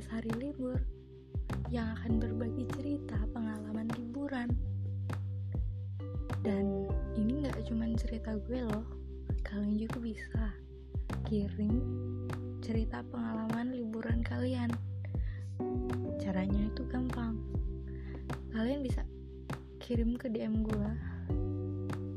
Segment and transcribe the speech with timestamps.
[0.00, 0.80] podcast hari libur
[1.68, 4.48] yang akan berbagi cerita pengalaman liburan.
[6.40, 6.88] Dan
[7.20, 8.88] ini gak cuma cerita gue loh,
[9.44, 10.56] kalian juga bisa
[11.28, 11.84] kirim
[12.64, 14.72] cerita pengalaman liburan kalian.
[16.16, 17.36] Caranya itu gampang.
[18.56, 19.04] Kalian bisa
[19.84, 20.90] kirim ke DM gue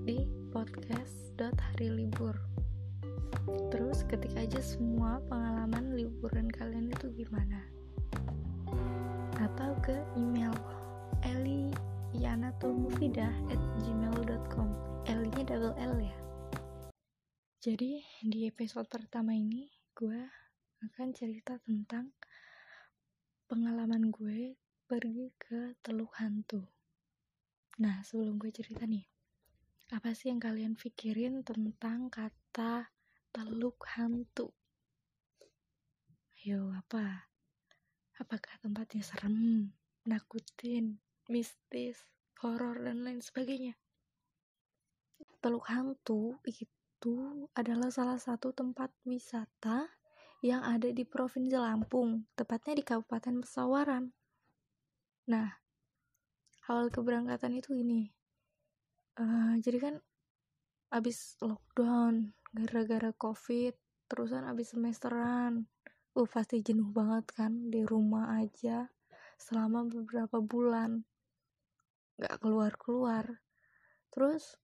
[0.07, 0.23] di
[0.55, 2.39] podcast.harilibur
[3.67, 7.73] terus ketik aja semua pengalaman liburan kalian itu gimana
[9.53, 10.49] atau ke email
[11.21, 14.69] eliyanatulmufidah at gmail.com
[15.05, 16.17] L nya double L ya
[17.61, 20.25] jadi di episode pertama ini gue
[20.81, 22.17] akan cerita tentang
[23.45, 24.57] pengalaman gue
[24.89, 26.65] pergi ke Teluk Hantu
[27.77, 29.05] nah sebelum gue cerita nih
[29.93, 32.89] apa sih yang kalian pikirin tentang kata
[33.33, 34.53] teluk hantu.
[36.37, 37.32] Ayo, apa?
[38.21, 39.73] Apakah tempatnya serem,
[40.05, 42.05] nakutin, mistis,
[42.43, 43.73] horor, dan lain sebagainya?
[45.41, 49.89] Teluk hantu itu adalah salah satu tempat wisata
[50.45, 54.11] yang ada di Provinsi Lampung, tepatnya di Kabupaten Pesawaran.
[55.31, 55.49] Nah,
[56.67, 58.11] awal keberangkatan itu ini.
[59.17, 59.95] Uh, jadi kan
[60.93, 63.73] abis lockdown gara-gara covid
[64.05, 65.65] terusan abis semesteran
[66.13, 68.85] uh pasti jenuh banget kan di rumah aja
[69.41, 71.01] selama beberapa bulan.
[72.21, 73.41] Gak keluar-keluar.
[74.13, 74.61] Terus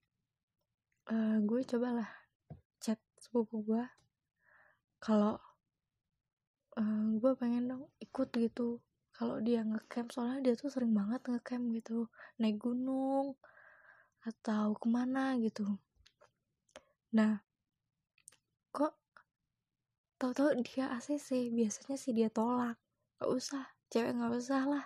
[1.09, 2.09] uh, gue cobalah
[2.77, 3.85] chat sepupu gue.
[5.01, 5.41] Kalau
[6.77, 8.77] uh, gue pengen dong ikut gitu.
[9.09, 12.07] Kalau dia ngecamp soalnya dia tuh sering banget ngecamp gitu.
[12.37, 13.35] Naik gunung
[14.21, 15.65] atau ke mana gitu.
[17.17, 17.41] Nah
[18.69, 18.93] kok
[20.19, 22.75] tau-tau dia ACC biasanya sih dia tolak.
[23.23, 24.85] Gak usah cewek gak usah lah.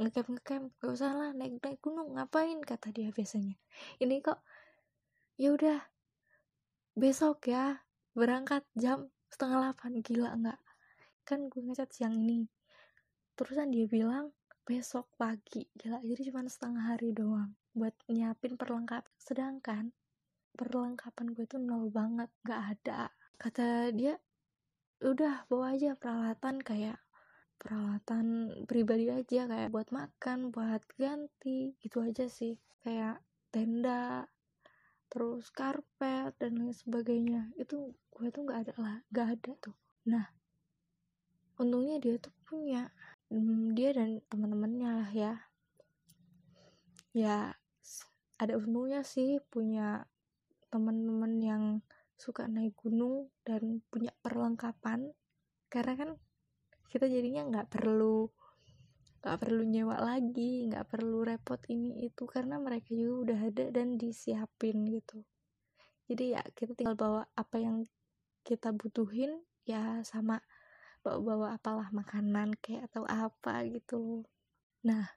[0.00, 2.56] Ngecamp ngecamp gak usah lah naik naik gunung ngapain?
[2.64, 3.60] Kata dia biasanya.
[4.00, 4.40] Ini kok
[5.36, 5.78] ya udah
[6.96, 7.84] besok ya
[8.16, 10.60] berangkat jam setengah delapan gila nggak?
[11.28, 12.48] Kan gue ngecat siang ini.
[13.36, 14.32] Terusan dia bilang
[14.64, 15.68] besok pagi.
[15.76, 19.12] Gila jadi cuma setengah hari doang buat nyiapin perlengkapan.
[19.20, 19.92] Sedangkan
[20.56, 23.12] perlengkapan gue tuh nol banget gak ada.
[23.36, 24.16] Kata dia
[25.00, 27.00] udah bawa aja peralatan kayak
[27.60, 32.56] peralatan pribadi aja kayak buat makan buat ganti gitu aja sih.
[32.84, 33.20] Kayak
[33.52, 34.28] tenda
[35.12, 37.52] terus karpet dan lain sebagainya.
[37.56, 39.76] Itu gue tuh nggak ada lah nggak ada tuh.
[40.08, 40.24] Nah
[41.60, 42.88] untungnya dia tuh punya
[43.28, 45.34] hmm, dia dan teman-temannya lah ya.
[47.16, 47.36] Ya
[48.40, 50.08] ada untungnya sih punya
[50.72, 51.64] teman-teman yang
[52.20, 55.10] suka naik gunung dan punya perlengkapan.
[55.72, 56.10] Karena kan
[56.92, 58.28] kita jadinya nggak perlu
[59.20, 63.96] nggak perlu nyewa lagi nggak perlu repot ini itu karena mereka juga udah ada dan
[63.96, 65.24] disiapin gitu.
[66.08, 67.84] Jadi ya kita tinggal bawa apa yang
[68.44, 70.40] kita butuhin ya sama
[71.00, 74.24] bawa-bawa apalah makanan kayak atau apa gitu
[74.84, 75.08] nah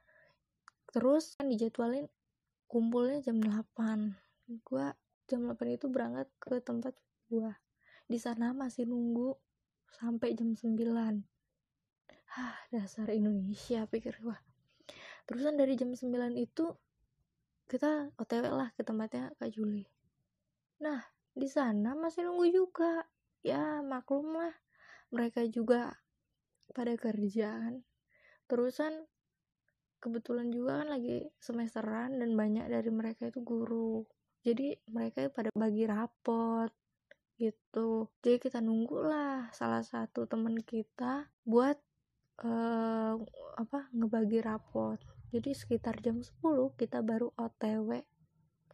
[0.92, 2.08] terus kan dijadwalin
[2.68, 4.92] kumpulnya jam 8 gua
[5.28, 6.94] jam 8 itu berangkat ke tempat
[7.32, 7.56] gua.
[8.04, 9.36] Di sana masih nunggu
[9.94, 11.24] sampai jam 9
[12.34, 14.36] Hah, dasar Indonesia pikir gua.
[15.24, 16.66] Terusan dari jam 9 itu
[17.64, 19.86] kita otw lah ke tempatnya Kak Juli.
[20.82, 21.00] Nah
[21.32, 23.06] di sana masih nunggu juga.
[23.44, 24.52] Ya maklum lah.
[25.14, 25.94] Mereka juga
[26.74, 27.84] pada kerjaan
[28.44, 28.92] terusan
[30.02, 34.04] kebetulan juga kan lagi semesteran dan banyak dari mereka itu guru
[34.44, 36.68] jadi mereka pada bagi rapot
[37.40, 38.12] gitu.
[38.20, 41.80] Jadi kita nunggu lah salah satu temen kita buat
[42.44, 43.16] uh,
[43.56, 45.00] apa ngebagi rapot.
[45.32, 46.36] Jadi sekitar jam 10
[46.78, 48.04] kita baru otw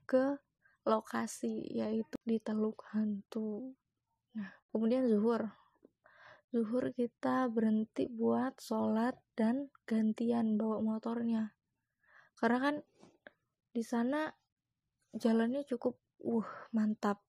[0.04, 0.36] ke
[0.84, 3.72] lokasi yaitu di Teluk Hantu.
[4.34, 5.54] Nah kemudian zuhur.
[6.50, 11.54] Zuhur kita berhenti buat sholat dan gantian bawa motornya.
[12.34, 12.76] Karena kan
[13.70, 14.39] di sana
[15.16, 17.22] jalannya cukup uh mantap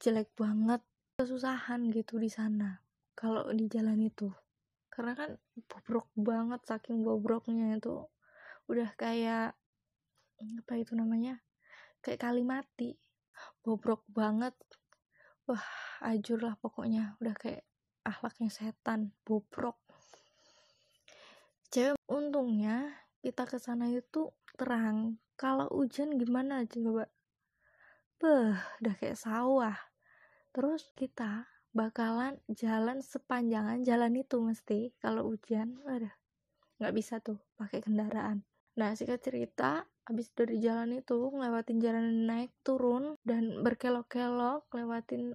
[0.00, 0.80] jelek banget
[1.14, 2.84] kesusahan gitu di sana
[3.14, 4.28] kalau di jalan itu.
[4.90, 5.30] Karena kan
[5.66, 8.06] bobrok banget saking bobroknya itu.
[8.70, 9.54] Udah kayak
[10.34, 11.40] apa itu namanya
[12.02, 12.94] kayak kali mati.
[13.62, 14.54] Bobrok banget.
[15.46, 15.64] Wah
[16.04, 17.18] ajur lah pokoknya.
[17.22, 17.66] Udah kayak
[18.04, 19.78] akhlaknya setan bobrok.
[21.74, 24.28] Cewek untungnya kita ke sana itu
[24.60, 25.16] terang.
[25.40, 27.08] Kalau hujan gimana coba
[28.20, 28.52] beh
[28.84, 29.80] udah kayak sawah.
[30.52, 35.80] Terus kita bakalan jalan sepanjangan jalan itu mesti kalau hujan.
[35.88, 36.12] Ada
[36.76, 38.44] nggak bisa tuh pakai kendaraan.
[38.76, 45.32] Nah singkat cerita habis dari jalan itu ngelewatin jalan naik turun dan berkelok-kelok lewatin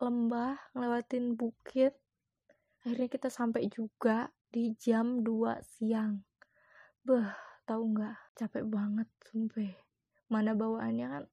[0.00, 1.92] lembah ngelewatin bukit.
[2.80, 6.29] Akhirnya kita sampai juga di jam 2 siang
[7.06, 7.30] beh
[7.64, 8.16] tahu nggak?
[8.36, 9.74] Capek banget sumpah.
[10.30, 11.24] Mana bawaannya kan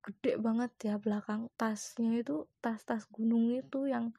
[0.00, 4.16] gede banget ya belakang tasnya itu tas-tas gunung itu yang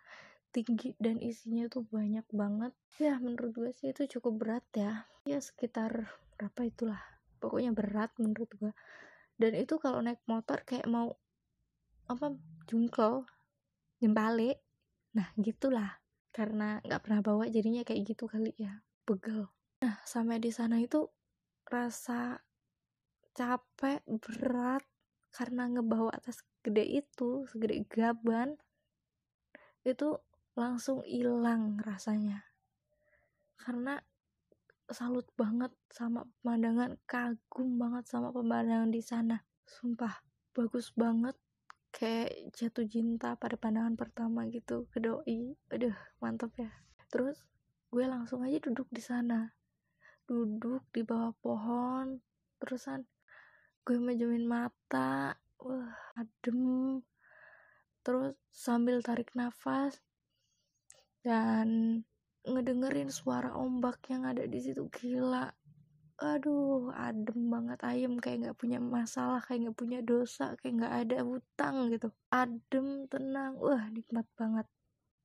[0.53, 2.73] tinggi dan isinya tuh banyak banget.
[3.01, 5.09] Ya menurut gue sih itu cukup berat ya.
[5.25, 7.01] Ya sekitar berapa itulah.
[7.41, 8.73] Pokoknya berat menurut gue
[9.41, 11.17] dan itu kalau naik motor kayak mau
[12.05, 12.37] apa
[12.69, 13.25] jungkel
[14.03, 14.61] nyembalik
[15.17, 15.97] nah gitulah.
[16.31, 18.85] Karena nggak pernah bawa jadinya kayak gitu kali ya.
[19.01, 19.49] Pegel
[19.81, 21.09] nah sampai di sana itu
[21.65, 22.37] rasa
[23.33, 24.85] capek berat
[25.31, 28.59] karena ngebawa tas gede itu segede gaban
[29.81, 30.13] itu
[30.53, 32.45] langsung hilang rasanya.
[33.57, 33.97] Karena
[34.91, 39.41] salut banget sama pemandangan kagum banget sama pemandangan di sana.
[39.65, 40.21] Sumpah
[40.53, 41.33] bagus banget.
[41.91, 45.55] Kayak jatuh cinta pada pandangan pertama gitu ke doi.
[45.73, 46.69] Aduh mantap ya.
[47.09, 47.41] Terus
[47.91, 49.51] gue langsung aja duduk di sana
[50.31, 52.23] duduk di bawah pohon
[52.55, 53.03] terusan
[53.83, 57.03] gue majuin mata wah adem.
[57.99, 59.99] Terus sambil tarik nafas
[61.19, 61.99] dan
[62.47, 65.51] ngedengerin suara ombak yang ada di situ gila.
[66.23, 71.17] Aduh adem banget ayam kayak nggak punya masalah kayak nggak punya dosa kayak nggak ada
[71.27, 72.07] hutang gitu.
[72.31, 74.63] Adem tenang wah nikmat banget.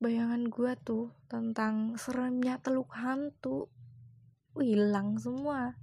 [0.03, 3.71] Bayangan gue tuh tentang seremnya teluk hantu
[4.61, 5.75] hilang semua.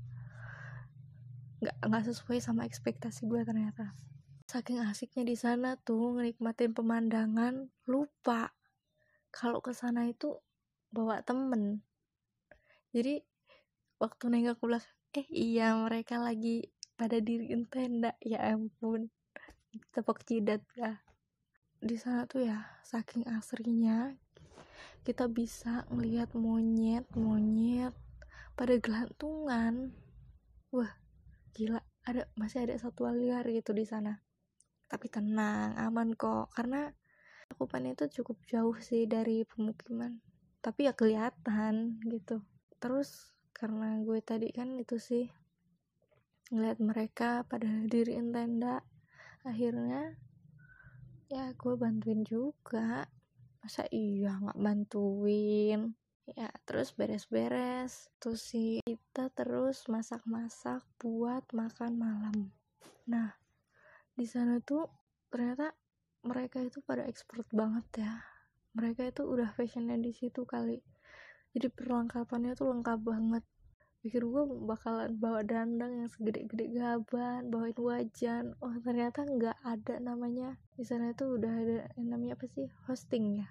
[1.62, 3.94] Nggak nggak sesuai sama ekspektasi gue ternyata.
[4.50, 8.52] Saking asiknya di sana tuh menikmatin pemandangan lupa
[9.34, 10.38] kalau ke sana itu
[10.94, 11.82] bawa temen.
[12.94, 13.18] Jadi
[13.98, 18.14] waktu nengok ke belakang eh iya mereka lagi pada diriin tenda.
[18.22, 19.10] Ya ampun
[19.90, 21.02] tepok cidat lah
[21.84, 24.14] di sana tuh ya saking asrinya
[25.04, 27.92] kita bisa ngelihat monyet monyet
[28.54, 29.90] pada gelantungan.
[30.70, 30.94] Wah
[31.54, 31.82] gila.
[32.04, 34.22] Ada masih ada satwa liar gitu di sana.
[34.86, 36.54] Tapi tenang aman kok.
[36.54, 36.86] Karena
[37.50, 40.22] aku Akupan itu cukup jauh sih dari pemukiman.
[40.62, 42.40] Tapi ya kelihatan gitu.
[42.78, 45.30] Terus karena gue tadi kan itu sih
[46.54, 48.86] ngeliat mereka pada diriin tenda.
[49.42, 50.14] Akhirnya
[51.26, 53.08] ya gue bantuin juga.
[53.64, 55.96] Masa iya nggak bantuin
[56.28, 58.08] ya terus beres-beres.
[58.16, 62.36] Terus sih kita terus masak-masak buat makan malam.
[63.08, 63.36] Nah
[64.16, 64.88] di sana tuh
[65.28, 65.76] ternyata
[66.24, 68.12] mereka itu pada expert banget ya.
[68.74, 70.80] Mereka itu udah fashionnya di situ kali.
[71.54, 73.44] Jadi perlengkapannya tuh lengkap banget.
[74.02, 78.44] Pikir gue bakalan bawa dandang yang segede-gede gaban bawain wajan.
[78.60, 80.58] Oh ternyata nggak ada namanya.
[80.74, 82.66] Di sana tuh udah ada yang namanya apa sih?
[82.90, 83.48] Hosting ya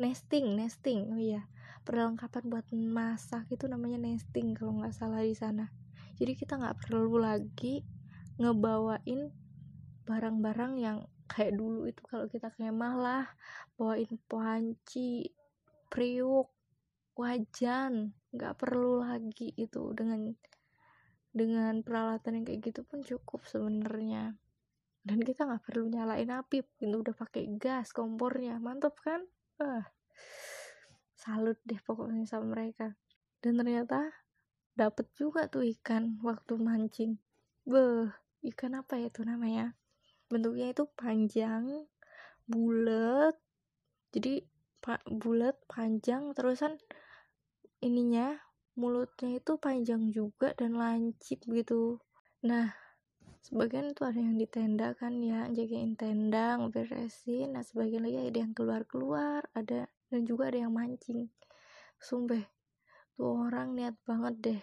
[0.00, 1.08] nesting nesting.
[1.12, 1.44] Oh iya
[1.82, 5.66] perlengkapan buat masak itu namanya nesting kalau nggak salah di sana.
[6.14, 7.82] Jadi kita nggak perlu lagi
[8.38, 9.34] ngebawain
[10.06, 12.00] barang-barang yang kayak dulu itu.
[12.06, 13.24] Kalau kita kemah lah
[13.74, 15.34] bawain panci
[15.90, 16.48] priuk
[17.18, 19.90] wajan nggak perlu lagi itu.
[19.92, 20.30] Dengan
[21.32, 24.38] dengan peralatan yang kayak gitu pun cukup sebenarnya.
[25.02, 28.62] Dan kita nggak perlu nyalain api itu udah pakai gas kompornya.
[28.62, 29.26] Mantap kan
[31.22, 32.98] salut deh pokoknya sama mereka.
[33.38, 34.10] Dan ternyata
[34.74, 37.22] dapet juga tuh ikan waktu mancing.
[37.62, 38.10] Beh
[38.52, 39.78] ikan apa ya itu namanya?
[40.26, 41.86] Bentuknya itu panjang
[42.50, 43.38] bulat.
[44.10, 44.42] Jadi
[44.82, 46.74] pa bulat panjang terusan
[47.78, 48.34] ininya
[48.74, 52.02] mulutnya itu panjang juga dan lancip gitu.
[52.42, 52.81] Nah
[53.42, 58.38] sebagian itu ada yang di tenda kan ya jagain tenda ngeberesin nah sebagian lagi ada
[58.46, 61.32] yang keluar keluar ada dan juga ada yang mancing.
[61.96, 62.44] Sumpah
[63.16, 64.60] tuh orang niat banget deh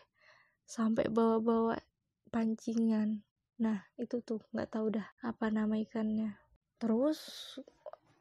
[0.69, 1.81] sampai bawa-bawa
[2.29, 3.25] pancingan.
[3.57, 6.38] Nah itu tuh nggak tahu dah apa nama ikannya.
[6.77, 7.17] Terus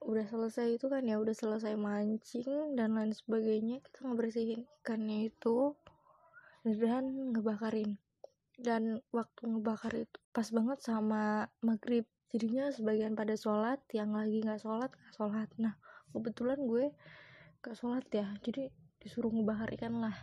[0.01, 5.77] udah selesai itu kan ya udah selesai mancing dan lain sebagainya kita ngebersihin ikannya itu
[6.65, 8.01] dan ngebakarin
[8.59, 12.05] dan waktu ngebakar itu pas banget sama maghrib.
[12.29, 15.49] Jadinya sebagian pada sholat yang lagi nggak sholat nggak sholat.
[15.63, 15.79] Nah
[16.11, 16.91] kebetulan gue
[17.63, 18.27] gak sholat ya.
[18.43, 20.17] Jadi disuruh ngebakar ikan lah.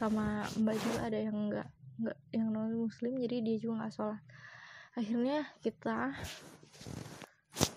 [0.00, 1.68] Sama mbak juga ada yang nggak
[2.02, 4.22] nggak yang non muslim jadi dia juga nggak sholat.
[4.96, 6.16] Akhirnya kita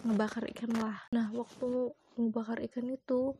[0.07, 0.97] ngebakar ikan lah.
[1.11, 3.35] Nah waktu mau bakar ikan itu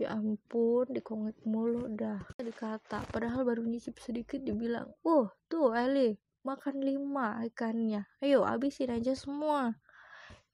[0.00, 2.20] ya ampun dikongek mulu dah.
[2.38, 8.04] Dikata padahal baru nyicip sedikit dibilang oh tuh Eli makan lima ikannya.
[8.20, 9.74] Ayo habisin aja semua.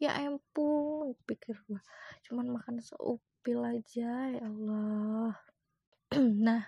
[0.00, 1.82] Ya ampun pikir gua.
[2.24, 5.34] Cuman makan seupil aja ya Allah.
[6.46, 6.62] Nah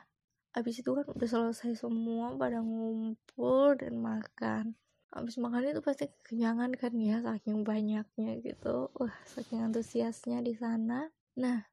[0.52, 4.76] habis itu kan udah selesai semua pada ngumpul dan makan.
[5.12, 8.92] Habis makan itu pasti kenyangan kan ya saking banyaknya gitu.
[8.96, 11.08] Wah saking antusiasnya di sana.
[11.40, 11.71] Nah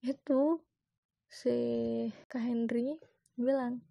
[0.00, 0.56] itu
[1.28, 1.56] si
[2.26, 2.96] Kak Henry
[3.36, 3.84] bilang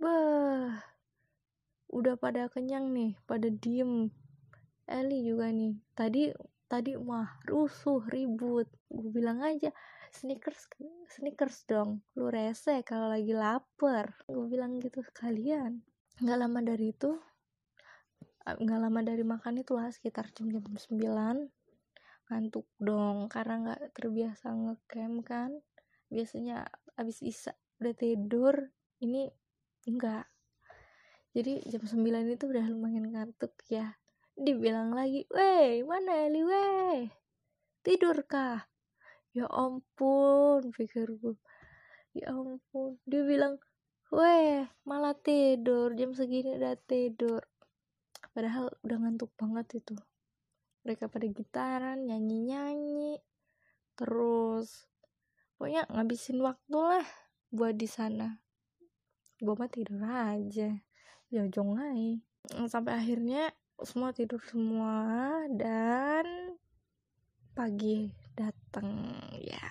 [0.00, 0.80] bah
[1.94, 4.10] udah pada kenyang nih pada diem.
[4.84, 6.28] Eli juga nih tadi
[6.66, 8.66] tadi mah rusuh ribut.
[8.90, 9.70] Gue bilang aja
[10.10, 10.68] sneakers
[11.12, 14.16] sneakers dong lu rese kalau lagi lapar.
[14.26, 15.80] Gue bilang gitu sekalian
[16.18, 17.10] nggak lama dari itu
[18.44, 21.63] nggak lama dari makan itu lah sekitar jam jam 9
[22.30, 25.50] ngantuk dong karena nggak terbiasa ngecamp kan.
[26.08, 27.52] Biasanya abis isa
[27.82, 28.54] udah tidur
[29.02, 29.28] ini
[29.84, 30.30] enggak
[31.34, 33.98] jadi jam 9 itu udah lumayan ngantuk ya.
[34.38, 37.10] Dibilang lagi weh mana Eli weh?
[37.82, 38.62] Tidur kah
[39.34, 41.34] ya ampun pikirku
[42.14, 43.02] ya ampun.
[43.02, 43.58] Dia bilang
[44.14, 47.42] weh malah tidur jam segini udah tidur.
[48.30, 49.98] Padahal udah ngantuk banget itu
[50.84, 53.12] mereka pada gitaran nyanyi nyanyi
[53.98, 54.86] terus
[55.56, 57.06] pokoknya ngabisin waktu lah
[57.50, 58.38] buat di sana
[59.40, 60.70] gue mah tidur aja
[61.32, 62.22] ya jongai
[62.68, 63.50] sampai akhirnya
[63.82, 66.54] semua tidur semua dan
[67.56, 69.66] pagi datang ya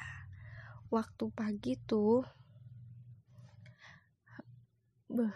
[0.89, 2.25] waktu pagi tuh
[5.13, 5.29] Beh,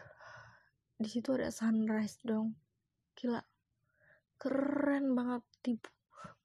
[0.98, 2.58] di situ ada sunrise dong.
[3.14, 3.38] Gila.
[4.42, 5.76] Keren banget di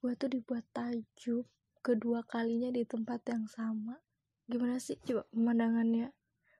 [0.03, 1.47] gua tuh dibuat tajuk
[1.79, 4.03] kedua kalinya di tempat yang sama.
[4.43, 6.11] Gimana sih coba pemandangannya?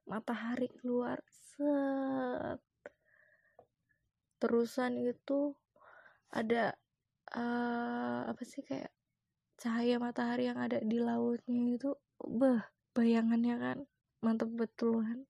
[0.08, 2.64] Matahari keluar set.
[4.40, 5.52] Terusan itu
[6.32, 6.76] ada
[7.36, 8.92] uh, apa sih kayak
[9.60, 13.78] cahaya matahari yang ada di lautnya itu beh bayangannya kan
[14.20, 15.24] mantep betul kan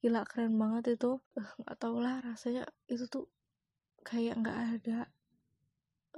[0.00, 3.28] gila keren banget itu nggak tau lah rasanya itu tuh
[4.02, 4.98] kayak nggak ada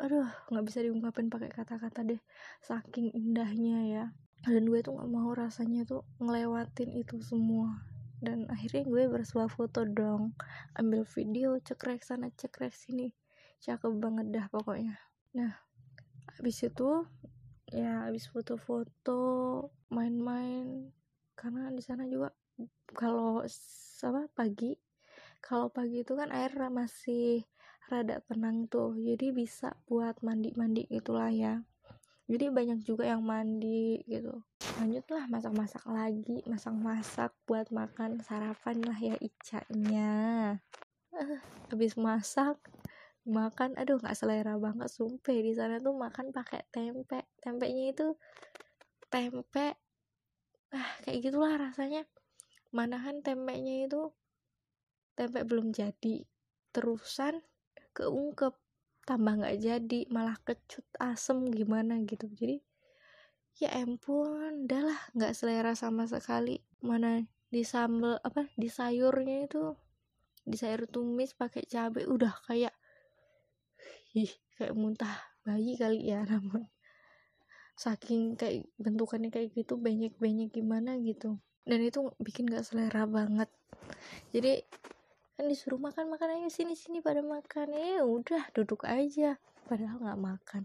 [0.00, 2.20] aduh nggak bisa diungkapin pakai kata-kata deh.
[2.64, 4.04] Saking indahnya ya.
[4.42, 7.84] Dan gue tuh nggak mau rasanya tuh ngelewatin itu semua.
[8.22, 10.34] Dan akhirnya gue bersuah foto dong.
[10.78, 13.14] Ambil video cekrek sana cekrek sini.
[13.62, 14.98] Cakep banget dah pokoknya.
[15.38, 15.54] Nah
[16.38, 17.06] habis itu
[17.70, 19.20] ya habis foto-foto
[19.90, 20.90] main-main.
[21.38, 22.30] Karena di sana juga
[22.94, 23.42] kalau
[24.02, 24.74] apa pagi.
[25.42, 27.42] Kalau pagi itu kan air masih
[27.92, 28.96] rada tenang tuh.
[28.96, 31.60] Jadi bisa buat mandi-mandi itulah ya.
[32.32, 34.40] Jadi banyak juga yang mandi gitu.
[34.80, 36.40] Lanjutlah masak-masak lagi.
[36.48, 40.12] Masak-masak buat makan sarapan lah ya Ica-nya.
[41.12, 42.56] Uh, habis masak
[43.28, 45.36] makan aduh nggak selera banget sumpah.
[45.36, 47.28] Di sana tuh makan pakai tempe.
[47.36, 48.16] Tempenya itu
[49.12, 49.76] tempe
[50.72, 52.08] ah kayak gitulah rasanya.
[52.72, 54.08] Manahan tempenya itu
[55.12, 56.24] tempe belum jadi.
[56.72, 57.44] Terusan
[57.92, 58.56] keungkep
[59.02, 62.30] tambah nggak jadi malah kecut asem gimana gitu.
[62.32, 62.62] Jadi
[63.60, 66.62] ya ampun dah lah nggak selera sama sekali.
[66.82, 67.22] Mana
[67.52, 69.76] di sambal apa di sayurnya itu
[70.42, 72.74] di sayur tumis pakai cabai udah kayak
[74.18, 75.14] ih kayak muntah
[75.46, 76.66] bayi kali ya namun.
[77.72, 81.40] Saking kayak bentukannya kayak gitu banyak banyak gimana gitu.
[81.62, 83.48] Dan itu bikin gak selera banget.
[84.34, 84.66] Jadi
[85.42, 87.74] kan disuruh makan makan aja sini sini pada makan.
[87.74, 89.42] Ya udah duduk aja.
[89.66, 90.62] Padahal nggak makan.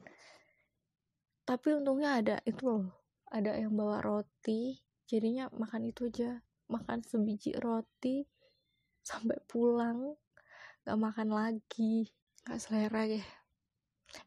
[1.41, 2.93] Tapi untungnya ada itu loh
[3.33, 4.77] ada yang bawa roti.
[5.09, 6.45] Jadinya makan itu aja.
[6.69, 8.21] Makan sebiji roti
[9.01, 10.13] sampai pulang.
[10.85, 12.13] Nggak makan lagi.
[12.45, 13.25] Nggak selera ya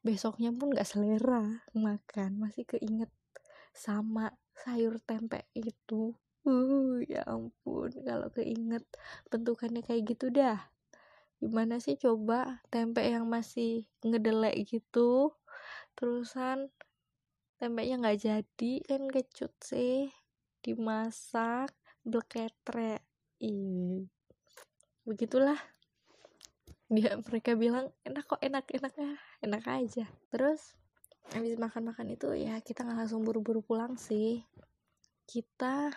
[0.02, 2.42] besoknya pun nggak selera makan.
[2.42, 3.14] Masih keinget
[3.71, 8.85] sama sayur tempe itu Uh, ya ampun, kalau keinget
[9.28, 10.56] bentukannya kayak gitu dah.
[11.37, 15.37] Gimana sih coba tempe yang masih ngedelek gitu,
[15.97, 16.73] terusan
[17.61, 20.09] tempenya nggak jadi kan kecut sih,
[20.64, 23.04] dimasak bleketre.
[23.40, 24.09] Ih,
[25.04, 25.61] begitulah.
[26.88, 29.12] Dia mereka bilang enak kok enak enak ya
[29.44, 30.04] enak aja.
[30.32, 30.73] Terus
[31.37, 34.44] habis makan-makan itu ya kita nggak langsung buru-buru pulang sih.
[35.28, 35.88] Kita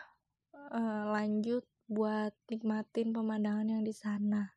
[0.72, 4.56] uh, lanjut buat nikmatin pemandangan yang di sana.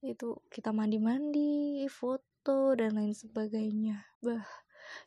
[0.00, 4.00] Itu kita mandi-mandi foto dan lain sebagainya.
[4.20, 4.44] Bah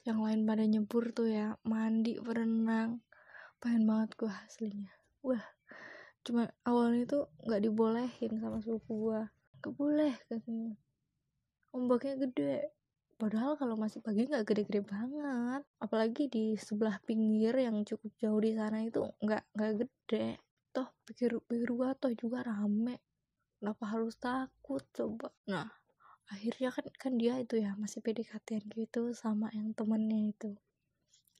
[0.08, 3.02] yang lain pada nyebur tuh ya mandi berenang.
[3.62, 4.94] Pengen banget gue aslinya.
[5.26, 5.44] Wah
[6.24, 9.22] cuma awalnya tuh nggak dibolehin sama suku gue
[9.64, 10.76] gak boleh katanya.
[11.74, 12.56] Ombaknya gede
[13.24, 15.64] padahal kalau masih pagi nggak gede-gede banget.
[15.80, 20.44] Apalagi di sebelah pinggir yang cukup jauh di sana itu nggak nggak gede.
[20.76, 23.00] Toh pikir pikir gua toh juga rame.
[23.64, 25.32] Kenapa harus takut coba?
[25.48, 25.72] Nah
[26.28, 30.52] akhirnya kan kan dia itu ya masih PDKT gitu sama yang temennya itu.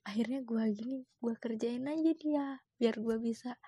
[0.08, 2.48] Akhirnya gue gini gue kerjain aja dia
[2.80, 3.60] biar gue bisa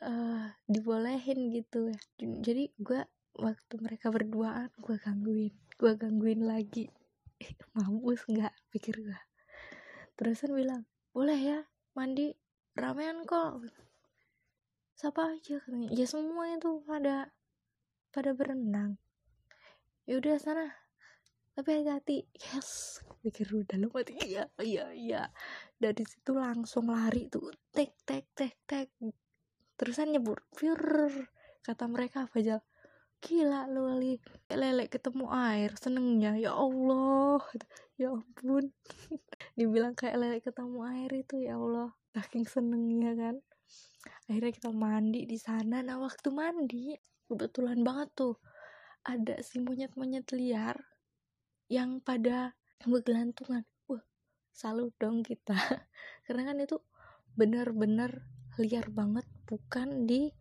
[0.00, 2.00] uh, dibolehin gitu ya.
[2.20, 3.00] Jadi gue
[3.36, 6.88] waktu mereka berduaan gue gangguin gue gangguin lagi
[7.76, 9.20] mampus nggak pikir gue
[10.16, 11.60] terusan bilang boleh ya
[11.96, 12.36] mandi
[12.76, 13.64] ramean kok.
[14.96, 15.88] Siapa aja katanya.
[15.92, 17.32] Ya semua itu pada
[18.12, 19.00] pada berenang.
[20.04, 20.68] Yaudah sana.
[21.56, 22.28] Tapi hati-hati.
[22.36, 25.22] Yes pikir udah lo mati iya iya iya.
[25.80, 27.48] Dari situ langsung lari tuh.
[27.72, 28.92] Tek tek tek tek.
[29.80, 30.44] Terusan nyebur.
[30.52, 30.76] Fir
[31.64, 32.62] kata mereka apa aja
[33.20, 34.14] gila lu li
[34.52, 36.36] lele ketemu air senengnya.
[36.36, 37.42] Ya Allah
[38.00, 38.72] ya ampun.
[39.58, 41.92] Dibilang kayak lele ketemu air itu ya Allah.
[42.14, 43.36] Saking senengnya kan.
[44.30, 45.82] Akhirnya kita mandi di sana.
[45.82, 46.94] Nah waktu mandi
[47.26, 48.34] kebetulan banget tuh
[49.06, 50.78] ada si monyet-monyet liar
[51.66, 52.54] yang pada
[52.86, 54.02] bergelantungan wah
[54.54, 55.54] salut dong kita.
[56.26, 56.78] Karena kan itu
[57.36, 60.32] bener-bener liar banget bukan di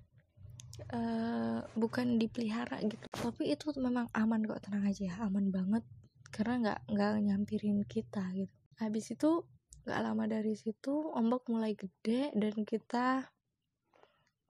[0.93, 3.05] uh, bukan dipelihara gitu.
[3.11, 5.15] Tapi itu memang aman kok tenang aja ya.
[5.23, 5.83] Aman banget.
[6.29, 8.55] Karena nggak nggak nyampirin kita gitu.
[8.79, 9.43] Habis itu
[9.85, 13.29] nggak lama dari situ ombak mulai gede dan kita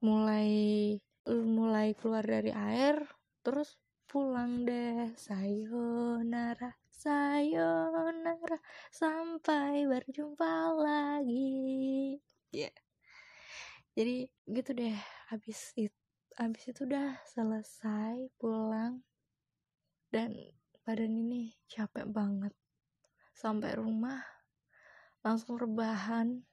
[0.00, 0.48] mulai
[1.28, 3.02] mulai keluar dari air
[3.44, 3.78] terus
[4.08, 5.12] pulang deh.
[5.14, 8.58] Sayonara sayonara
[8.90, 12.16] sampai berjumpa lagi.
[12.50, 12.74] Ya yeah.
[13.96, 14.16] jadi
[14.48, 14.96] gitu deh
[15.28, 16.05] habis itu
[16.36, 19.00] habis itu udah selesai pulang.
[20.12, 20.36] Dan
[20.84, 22.52] badan ini capek banget.
[23.32, 24.20] Sampai rumah
[25.24, 26.44] langsung rebahan.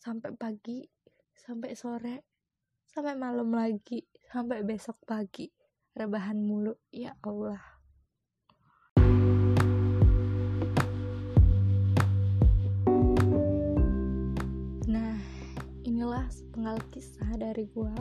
[0.00, 0.82] Sampai pagi
[1.42, 2.16] sampai sore
[2.86, 5.52] sampai malam lagi sampai besok pagi.
[5.92, 6.72] Rebahan mulu.
[6.88, 7.60] Ya Allah.
[14.88, 15.20] Nah
[15.84, 17.92] inilah sepenggal kisah dari gua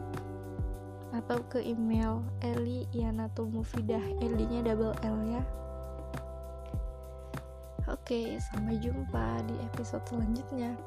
[1.16, 5.42] atau ke email Eli Yanatul Mufidah Eli nya double L ya
[7.90, 10.78] Oke, sampai jumpa di episode selanjutnya.